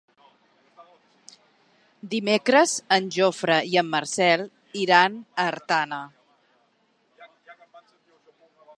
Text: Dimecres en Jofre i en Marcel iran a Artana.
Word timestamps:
Dimecres 2.13 2.73
en 2.97 3.11
Jofre 3.17 3.59
i 3.75 3.79
en 3.83 3.93
Marcel 3.97 4.45
iran 4.87 5.21
a 5.45 5.49
Artana. 5.55 6.03